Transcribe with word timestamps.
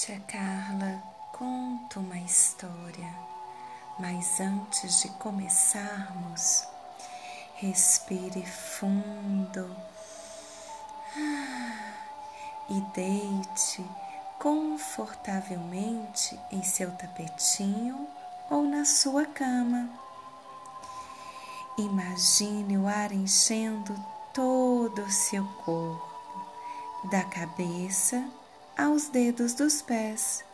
Tia 0.00 0.20
Carla 0.28 1.02
conta 1.32 1.98
uma 1.98 2.18
história, 2.18 3.12
mas 3.98 4.38
antes 4.38 5.02
de 5.02 5.08
começarmos, 5.08 6.68
respire 7.56 8.46
fundo 8.46 9.76
e 12.70 12.80
deite 12.94 13.84
confortavelmente 14.38 16.38
em 16.52 16.62
seu 16.62 16.92
tapetinho 16.92 18.06
ou 18.48 18.62
na 18.62 18.84
sua 18.84 19.26
cama. 19.26 19.90
Imagine 21.76 22.78
o 22.78 22.86
ar 22.86 23.10
enchendo 23.10 23.96
todo 24.32 25.02
o 25.02 25.10
seu 25.10 25.44
corpo, 25.64 26.08
da 27.10 27.24
cabeça 27.24 28.24
aos 28.78 29.08
dedos 29.08 29.54
dos 29.54 29.82
pés, 29.82 30.44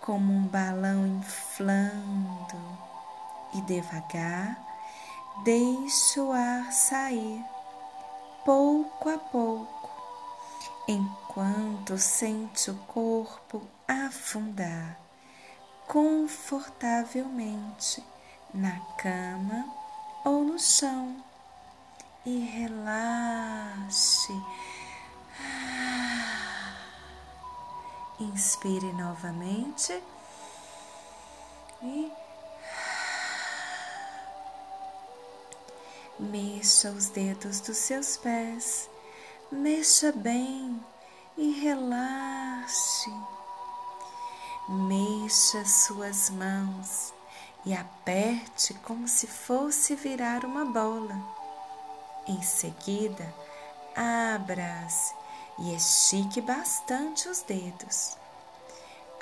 como 0.00 0.32
um 0.32 0.48
balão 0.48 1.06
inflando, 1.06 2.58
e 3.54 3.60
devagar 3.62 4.60
deixe 5.44 6.20
o 6.20 6.32
ar 6.32 6.72
sair, 6.72 7.42
pouco 8.44 9.08
a 9.08 9.18
pouco, 9.18 9.90
enquanto 10.88 11.96
sente 11.96 12.70
o 12.70 12.76
corpo 12.86 13.62
afundar 13.88 14.98
confortavelmente 15.86 18.02
na 18.52 18.78
cama 18.96 19.64
ou 20.24 20.42
no 20.44 20.58
chão 20.58 21.16
e 22.24 22.38
relaxe. 22.38 24.32
Inspire 28.20 28.92
novamente 28.92 30.00
e 31.82 32.12
mexa 36.18 36.90
os 36.90 37.08
dedos 37.08 37.60
dos 37.60 37.76
seus 37.76 38.16
pés, 38.16 38.88
mexa 39.50 40.12
bem 40.12 40.80
e 41.36 41.50
relaxe. 41.60 43.10
Mexa 44.68 45.64
suas 45.64 46.30
mãos 46.30 47.12
e 47.66 47.74
aperte 47.74 48.74
como 48.74 49.08
se 49.08 49.26
fosse 49.26 49.96
virar 49.96 50.44
uma 50.44 50.64
bola. 50.64 51.20
Em 52.28 52.40
seguida, 52.42 53.34
abra-as 53.96 55.14
e 55.58 55.74
estique 55.74 56.40
bastante 56.40 57.28
os 57.28 57.42
dedos. 57.42 58.16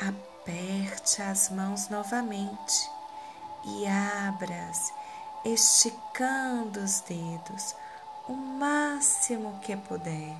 Aperte 0.00 1.20
as 1.22 1.50
mãos 1.50 1.88
novamente 1.88 2.90
e 3.64 3.86
abra-as, 3.86 4.92
esticando 5.44 6.80
os 6.80 7.00
dedos 7.00 7.74
o 8.28 8.32
máximo 8.32 9.58
que 9.60 9.76
puder. 9.76 10.36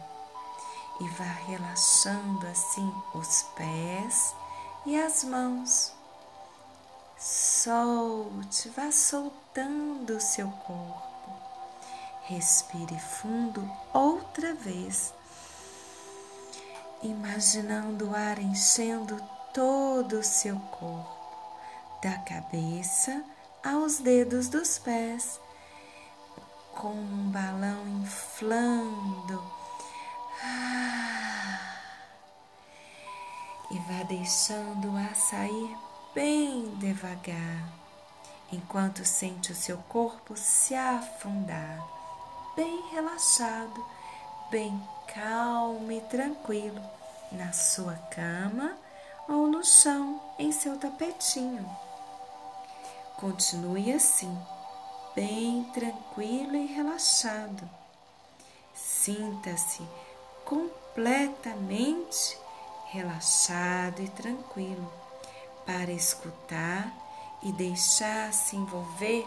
E 1.00 1.08
vá 1.08 1.24
relaxando 1.24 2.46
assim 2.46 2.92
os 3.14 3.42
pés 3.56 4.34
e 4.86 5.00
as 5.00 5.24
mãos. 5.24 5.92
Solte, 7.18 8.68
vá 8.70 8.92
soltando 8.92 10.16
o 10.16 10.20
seu 10.20 10.48
corpo. 10.48 11.32
Respire 12.22 12.98
fundo 12.98 13.68
outra 13.92 14.54
vez 14.54 15.12
imaginando 17.02 18.10
o 18.10 18.14
ar 18.14 18.38
enchendo 18.38 19.20
todo 19.54 20.18
o 20.18 20.24
seu 20.24 20.58
corpo, 20.58 21.56
da 22.02 22.18
cabeça 22.18 23.24
aos 23.64 23.98
dedos 23.98 24.48
dos 24.48 24.78
pés, 24.78 25.40
com 26.74 26.92
um 26.92 27.30
balão 27.30 27.86
inflando. 28.02 29.60
E 33.70 33.78
vá 33.78 34.02
deixando 34.08 34.92
o 34.92 34.96
ar 34.96 35.14
sair 35.14 35.76
bem 36.14 36.74
devagar, 36.76 37.68
enquanto 38.52 39.04
sente 39.04 39.52
o 39.52 39.54
seu 39.56 39.78
corpo 39.88 40.36
se 40.36 40.74
afundar, 40.74 41.86
bem 42.56 42.90
relaxado, 42.90 43.86
bem 44.50 44.82
calmo 45.14 45.90
e 45.92 46.00
tranquilo 46.02 46.80
na 47.32 47.52
sua 47.52 47.94
cama 48.10 48.76
ou 49.28 49.46
no 49.46 49.64
chão 49.64 50.20
em 50.38 50.52
seu 50.52 50.78
tapetinho. 50.78 51.68
Continue 53.16 53.92
assim, 53.92 54.36
bem 55.14 55.64
tranquilo 55.74 56.56
e 56.56 56.66
relaxado. 56.66 57.68
Sinta-se 58.74 59.82
completamente 60.44 62.38
relaxado 62.86 64.00
e 64.02 64.08
tranquilo 64.08 64.92
para 65.66 65.92
escutar 65.92 66.92
e 67.42 67.52
deixar-se 67.52 68.56
envolver 68.56 69.26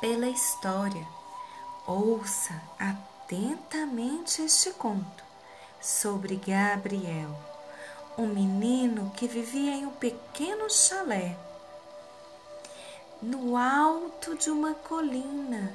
pela 0.00 0.28
história. 0.28 1.06
Ouça 1.86 2.60
até 2.78 3.17
atentamente 3.28 4.40
este 4.40 4.70
conto 4.70 5.22
sobre 5.78 6.36
Gabriel, 6.36 7.28
um 8.16 8.26
menino 8.26 9.12
que 9.14 9.28
vivia 9.28 9.72
em 9.72 9.84
um 9.84 9.90
pequeno 9.90 10.70
chalé 10.70 11.36
no 13.20 13.54
alto 13.54 14.34
de 14.34 14.50
uma 14.50 14.72
colina 14.72 15.70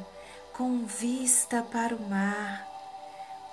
com 0.52 0.84
vista 0.86 1.62
para 1.62 1.96
o 1.96 2.10
mar. 2.10 2.68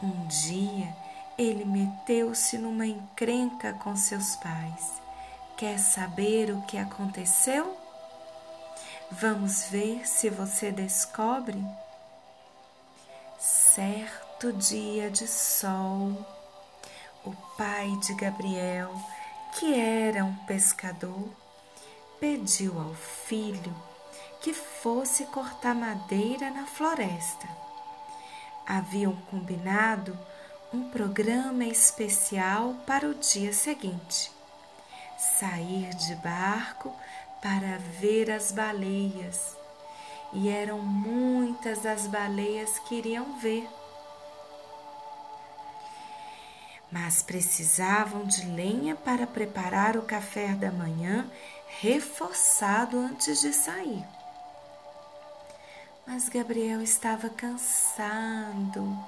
Um 0.02 0.26
dia 0.28 0.96
ele 1.36 1.66
meteu-se 1.66 2.56
numa 2.56 2.86
encrenca 2.86 3.74
com 3.74 3.94
seus 3.96 4.34
pais. 4.36 4.94
Quer 5.58 5.78
saber 5.78 6.50
o 6.52 6.62
que 6.62 6.78
aconteceu? 6.78 7.76
Vamos 9.10 9.64
ver 9.64 10.08
se 10.08 10.30
você 10.30 10.72
descobre 10.72 11.62
certo 13.40 14.52
dia 14.52 15.10
de 15.10 15.26
sol, 15.26 16.14
o 17.24 17.32
pai 17.56 17.90
de 18.06 18.12
Gabriel, 18.14 18.94
que 19.54 19.74
era 19.74 20.22
um 20.22 20.34
pescador, 20.44 21.30
pediu 22.20 22.78
ao 22.78 22.94
filho 22.94 23.74
que 24.42 24.52
fosse 24.52 25.24
cortar 25.26 25.74
madeira 25.74 26.50
na 26.50 26.66
floresta. 26.66 27.48
Haviam 28.66 29.16
combinado 29.30 30.16
um 30.70 30.90
programa 30.90 31.64
especial 31.64 32.74
para 32.86 33.08
o 33.08 33.14
dia 33.14 33.54
seguinte. 33.54 34.30
Sair 35.16 35.94
de 35.94 36.14
barco 36.16 36.94
para 37.40 37.78
ver 37.98 38.30
as 38.30 38.52
baleias 38.52 39.59
e 40.32 40.48
eram 40.48 40.78
muitas 40.78 41.84
as 41.84 42.06
baleias 42.06 42.78
que 42.80 42.96
iriam 42.96 43.38
ver. 43.38 43.68
Mas 46.90 47.22
precisavam 47.22 48.24
de 48.24 48.46
lenha 48.46 48.96
para 48.96 49.26
preparar 49.26 49.96
o 49.96 50.02
café 50.02 50.48
da 50.54 50.70
manhã, 50.70 51.30
reforçado 51.80 52.98
antes 52.98 53.40
de 53.40 53.52
sair. 53.52 54.04
Mas 56.06 56.28
Gabriel 56.28 56.82
estava 56.82 57.28
cansado. 57.30 58.98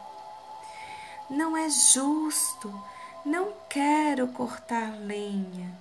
Não 1.29 1.57
é 1.57 1.69
justo, 1.69 2.73
não 3.25 3.53
quero 3.69 4.29
cortar 4.29 4.93
lenha. 5.01 5.73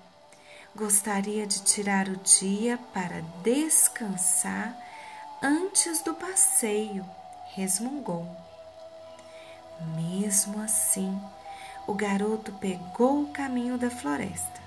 Gostaria 0.75 1.45
de 1.45 1.61
tirar 1.63 2.07
o 2.07 2.15
dia 2.17 2.79
para 2.93 3.21
descansar 3.43 4.75
antes 5.41 6.03
do 6.03 6.13
passeio, 6.13 7.03
resmungou. 7.55 8.27
Mesmo 9.95 10.61
assim, 10.61 11.19
o 11.87 11.95
garoto 11.95 12.51
pegou 12.53 13.23
o 13.23 13.31
caminho 13.31 13.75
da 13.75 13.89
floresta. 13.89 14.61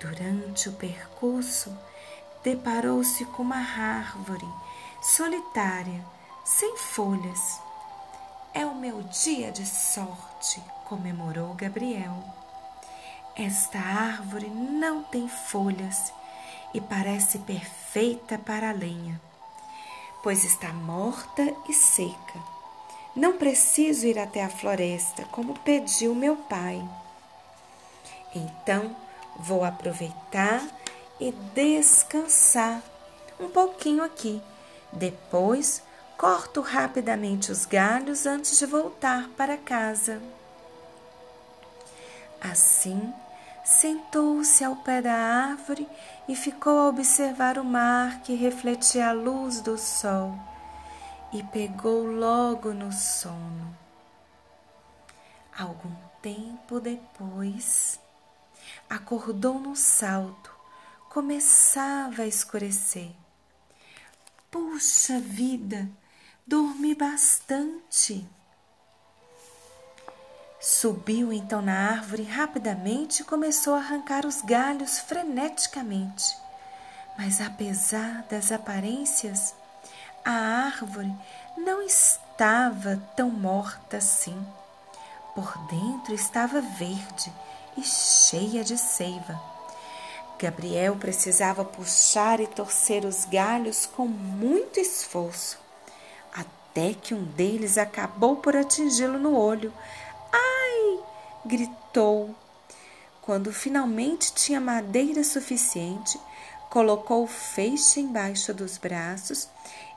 Durante 0.00 0.70
o 0.70 0.72
percurso, 0.72 1.76
deparou-se 2.42 3.26
com 3.26 3.42
uma 3.42 3.58
árvore 3.58 4.48
solitária, 5.02 6.02
sem 6.44 6.78
folhas. 6.78 7.60
É 8.54 8.64
o 8.64 8.74
meu 8.74 9.02
dia 9.02 9.52
de 9.52 9.66
sorte, 9.66 10.62
comemorou 10.86 11.52
Gabriel. 11.54 12.24
Esta 13.36 13.78
árvore 13.78 14.48
não 14.48 15.02
tem 15.02 15.28
folhas 15.28 16.10
e 16.72 16.80
parece 16.80 17.38
perfeita 17.40 18.38
para 18.38 18.70
a 18.70 18.72
lenha 18.72 19.20
pois 20.24 20.42
está 20.42 20.72
morta 20.72 21.54
e 21.68 21.74
seca. 21.74 22.40
Não 23.14 23.36
preciso 23.36 24.06
ir 24.06 24.18
até 24.18 24.42
a 24.42 24.48
floresta, 24.48 25.26
como 25.26 25.58
pediu 25.60 26.14
meu 26.14 26.34
pai. 26.34 26.82
Então 28.34 28.96
vou 29.38 29.62
aproveitar 29.62 30.66
e 31.20 31.30
descansar 31.54 32.82
um 33.38 33.50
pouquinho 33.50 34.02
aqui. 34.02 34.42
Depois 34.90 35.82
corto 36.16 36.62
rapidamente 36.62 37.52
os 37.52 37.66
galhos 37.66 38.24
antes 38.24 38.58
de 38.58 38.64
voltar 38.64 39.28
para 39.36 39.58
casa. 39.58 40.22
Assim, 42.40 43.12
sentou-se 43.64 44.62
ao 44.62 44.76
pé 44.76 45.00
da 45.00 45.14
árvore 45.14 45.88
e 46.28 46.36
ficou 46.36 46.78
a 46.78 46.88
observar 46.88 47.58
o 47.58 47.64
mar 47.64 48.20
que 48.20 48.34
refletia 48.34 49.08
a 49.08 49.12
luz 49.12 49.62
do 49.62 49.78
sol 49.78 50.38
e 51.32 51.42
pegou 51.42 52.06
logo 52.06 52.72
no 52.74 52.92
sono. 52.92 53.76
Algum 55.58 55.94
tempo 56.20 56.78
depois, 56.78 57.98
acordou 58.88 59.58
num 59.58 59.74
salto, 59.74 60.54
começava 61.08 62.22
a 62.22 62.26
escurecer. 62.26 63.10
Puxa 64.50 65.18
vida, 65.18 65.88
dormi 66.46 66.94
bastante. 66.94 68.28
Subiu 70.66 71.30
então 71.30 71.60
na 71.60 71.90
árvore 71.90 72.22
rapidamente 72.22 73.20
e 73.20 73.24
começou 73.26 73.74
a 73.74 73.80
arrancar 73.80 74.24
os 74.24 74.40
galhos 74.40 74.98
freneticamente. 74.98 76.38
Mas 77.18 77.38
apesar 77.38 78.24
das 78.30 78.50
aparências, 78.50 79.54
a 80.24 80.30
árvore 80.30 81.12
não 81.54 81.82
estava 81.82 82.96
tão 83.14 83.28
morta 83.28 83.98
assim. 83.98 84.42
Por 85.34 85.54
dentro 85.66 86.14
estava 86.14 86.62
verde 86.62 87.30
e 87.76 87.82
cheia 87.82 88.64
de 88.64 88.78
seiva. 88.78 89.38
Gabriel 90.38 90.96
precisava 90.96 91.62
puxar 91.62 92.40
e 92.40 92.46
torcer 92.46 93.04
os 93.04 93.26
galhos 93.26 93.84
com 93.84 94.06
muito 94.06 94.80
esforço, 94.80 95.58
até 96.32 96.94
que 96.94 97.12
um 97.12 97.22
deles 97.22 97.76
acabou 97.76 98.36
por 98.36 98.56
atingi-lo 98.56 99.18
no 99.18 99.36
olho, 99.36 99.70
gritou. 101.44 102.34
Quando 103.20 103.52
finalmente 103.52 104.32
tinha 104.34 104.60
madeira 104.60 105.24
suficiente, 105.24 106.18
colocou 106.70 107.24
o 107.24 107.28
feixe 107.28 108.00
embaixo 108.00 108.52
dos 108.52 108.78
braços 108.78 109.48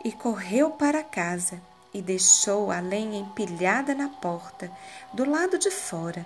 e 0.03 0.11
correu 0.11 0.71
para 0.71 1.03
casa 1.03 1.61
e 1.93 2.01
deixou 2.01 2.71
a 2.71 2.79
lenha 2.79 3.19
empilhada 3.19 3.95
na 3.95 4.09
porta, 4.09 4.71
do 5.13 5.29
lado 5.29 5.57
de 5.57 5.71
fora, 5.71 6.25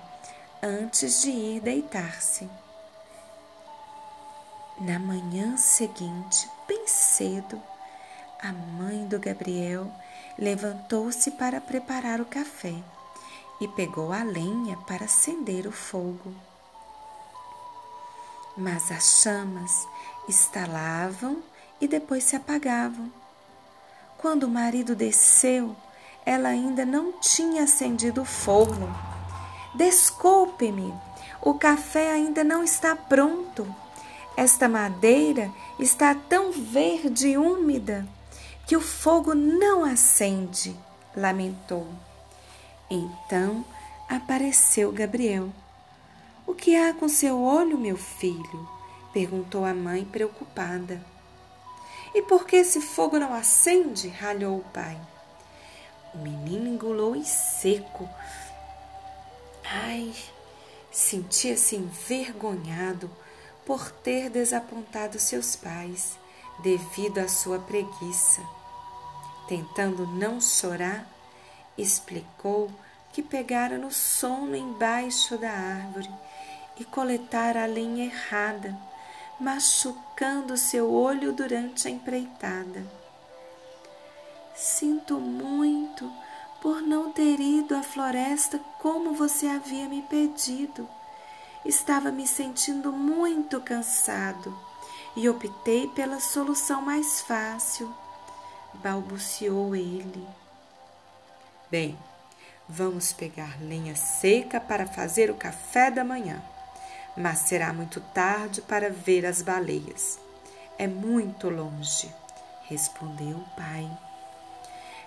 antes 0.62 1.21
de 1.21 1.29
ir 1.29 1.62
deitar-se. 1.62 2.50
Na 4.79 5.00
manhã 5.00 5.56
seguinte, 5.57 6.50
bem 6.67 6.88
cedo, 6.88 7.62
a 8.41 8.51
mãe 8.51 9.07
do 9.07 9.19
Gabriel 9.19 9.91
levantou-se 10.38 11.31
para 11.31 11.62
preparar 11.62 12.19
o 12.19 12.25
café 12.25 12.75
e 13.62 13.68
pegou 13.68 14.12
a 14.12 14.24
lenha 14.24 14.75
para 14.88 15.06
acender 15.06 15.68
o 15.68 15.72
fogo. 15.72 16.34
Mas 18.58 18.92
as 18.92 19.22
chamas 19.22 19.88
estalavam 20.28 21.44
e 21.80 21.88
depois 21.88 22.24
se 22.24 22.36
apagavam. 22.36 23.12
Quando 24.18 24.44
o 24.44 24.50
marido 24.50 24.96
desceu, 24.96 25.75
ela 26.25 26.50
ainda 26.50 26.84
não 26.84 27.13
tinha 27.13 27.63
acendido 27.63 28.24
o 28.24 28.25
forno. 28.25 28.94
Desculpe-me, 29.75 30.92
o 31.40 31.54
café 31.54 32.12
ainda 32.12 32.44
não 32.44 32.63
está 32.63 32.96
pronto. 32.96 33.68
Esta 34.36 34.68
madeira 34.68 35.52
está 35.80 36.16
tão 36.16 36.52
verde 36.52 37.28
e 37.28 37.38
úmida 37.38 38.08
que 38.66 38.75
o 38.75 38.81
fogo 38.81 39.36
não 39.36 39.84
acende, 39.84 40.75
lamentou. 41.16 41.88
Então 42.93 43.63
apareceu 44.09 44.91
Gabriel. 44.91 45.49
O 46.45 46.53
que 46.53 46.75
há 46.75 46.93
com 46.93 47.07
seu 47.07 47.41
olho, 47.41 47.77
meu 47.77 47.95
filho? 47.95 48.69
perguntou 49.13 49.63
a 49.63 49.73
mãe 49.73 50.03
preocupada. 50.03 51.01
E 52.13 52.21
por 52.21 52.45
que 52.45 52.57
esse 52.57 52.81
fogo 52.81 53.17
não 53.17 53.33
acende? 53.33 54.09
ralhou 54.09 54.57
o 54.57 54.63
pai. 54.73 54.99
O 56.13 56.17
menino 56.17 56.67
engolou 56.67 57.15
em 57.15 57.23
seco. 57.23 58.09
Ai, 59.63 60.13
sentia-se 60.91 61.77
envergonhado 61.77 63.09
por 63.65 63.89
ter 63.89 64.29
desapontado 64.29 65.17
seus 65.17 65.55
pais 65.55 66.19
devido 66.61 67.19
à 67.19 67.29
sua 67.29 67.57
preguiça. 67.57 68.41
Tentando 69.47 70.05
não 70.05 70.41
chorar, 70.41 71.07
explicou 71.77 72.71
que 73.12 73.21
pegara 73.21 73.77
no 73.77 73.91
sono 73.91 74.56
embaixo 74.56 75.38
da 75.38 75.51
árvore 75.51 76.09
e 76.79 76.85
coletara 76.85 77.63
a 77.63 77.68
lenha 77.68 78.06
errada, 78.06 78.77
machucando 79.39 80.57
seu 80.57 80.91
olho 80.91 81.33
durante 81.33 81.88
a 81.88 81.91
empreitada. 81.91 82.85
Sinto 84.56 85.19
muito 85.19 86.12
por 86.62 86.81
não 86.81 87.12
ter 87.12 87.39
ido 87.39 87.75
à 87.75 87.81
floresta 87.81 88.59
como 88.79 89.13
você 89.13 89.47
havia 89.47 89.89
me 89.89 90.01
pedido. 90.03 90.88
Estava 91.65 92.12
me 92.12 92.27
sentindo 92.27 92.91
muito 92.91 93.59
cansado 93.62 94.56
e 95.15 95.27
optei 95.27 95.88
pela 95.88 96.19
solução 96.19 96.81
mais 96.81 97.21
fácil, 97.21 97.94
balbuciou 98.75 99.75
ele. 99.75 100.40
Bem, 101.71 101.97
vamos 102.68 103.13
pegar 103.13 103.57
lenha 103.62 103.95
seca 103.95 104.59
para 104.59 104.85
fazer 104.85 105.31
o 105.31 105.35
café 105.35 105.89
da 105.89 106.03
manhã, 106.03 106.44
mas 107.15 107.39
será 107.39 107.71
muito 107.71 108.01
tarde 108.13 108.62
para 108.62 108.89
ver 108.89 109.25
as 109.25 109.41
baleias. 109.41 110.19
É 110.77 110.85
muito 110.85 111.50
longe, 111.50 112.13
respondeu 112.68 113.38
o 113.38 113.50
pai. 113.56 113.89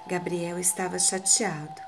Gabriel 0.07 0.59
estava 0.59 0.99
chateado, 0.99 1.83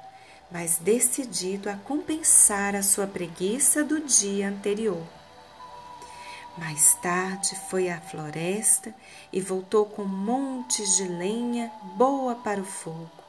mas 0.51 0.77
decidido 0.77 1.71
a 1.71 1.77
compensar 1.79 2.77
a 2.77 2.83
sua 2.83 3.07
preguiça 3.07 3.83
do 3.83 3.99
dia 3.99 4.51
anterior. 4.51 5.03
Mais 6.59 6.97
tarde 6.97 7.59
foi 7.71 7.89
à 7.89 7.99
floresta 7.99 8.95
e 9.33 9.41
voltou 9.41 9.87
com 9.87 10.05
montes 10.05 10.97
de 10.99 11.05
lenha 11.05 11.73
boa 11.97 12.35
para 12.35 12.61
o 12.61 12.65
fogo. 12.65 13.26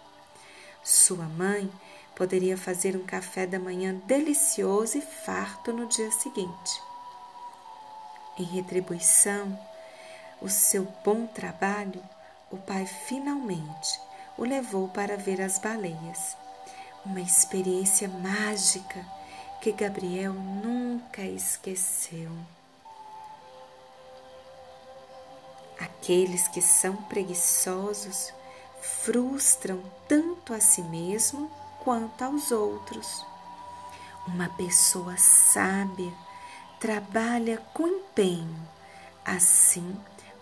Sua 0.88 1.26
mãe 1.26 1.70
poderia 2.16 2.58
fazer 2.58 2.96
um 2.96 3.06
café 3.06 3.46
da 3.46 3.60
manhã 3.60 3.94
delicioso 4.06 4.98
e 4.98 5.02
farto 5.02 5.74
no 5.74 5.86
dia 5.86 6.10
seguinte. 6.12 6.82
Em 8.40 8.44
retribuição, 8.44 9.60
o 10.42 10.48
seu 10.48 10.88
bom 11.04 11.28
trabalho, 11.28 12.02
o 12.50 12.56
pai 12.56 12.86
finalmente 12.86 14.00
o 14.38 14.46
levou 14.46 14.88
para 14.88 15.18
ver 15.18 15.42
as 15.42 15.60
baleias. 15.60 16.38
Uma 17.06 17.20
experiência 17.20 18.08
mágica 18.08 19.06
que 19.60 19.74
Gabriel 19.74 20.32
nunca 20.32 21.22
esqueceu. 21.22 22.32
Aqueles 25.78 26.48
que 26.48 26.62
são 26.62 26.96
preguiçosos 26.96 28.32
frustram 29.04 29.82
tanto 30.08 30.54
a 30.54 30.60
si 30.60 30.82
mesmo 30.82 31.52
quanto 31.84 32.24
aos 32.24 32.52
outros. 32.52 33.26
Uma 34.28 34.50
pessoa 34.50 35.16
sábia 35.18 36.12
trabalha 36.80 37.58
com 37.74 37.88
empenho, 37.88 38.68
assim 39.26 39.96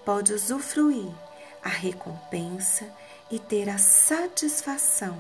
pode 0.04 0.34
usufruir 0.34 1.12
a 1.64 1.70
recompensa 1.70 2.88
e 3.32 3.40
ter 3.40 3.70
a 3.70 3.78
satisfação 3.78 5.18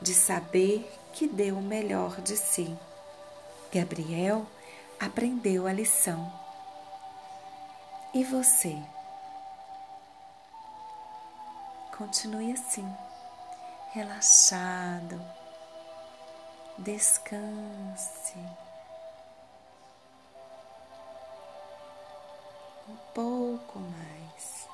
de 0.00 0.14
saber 0.14 0.88
que 1.12 1.26
deu 1.26 1.58
o 1.58 1.62
melhor 1.62 2.20
de 2.20 2.36
si. 2.36 2.76
Gabriel 3.72 4.46
aprendeu 4.98 5.66
a 5.66 5.72
lição. 5.72 6.32
E 8.14 8.24
você? 8.24 8.76
Continue 12.00 12.52
assim, 12.52 12.90
relaxado. 13.92 15.20
Descanse. 16.78 18.38
Um 22.88 22.96
pouco 23.12 23.78
mais. 23.80 24.69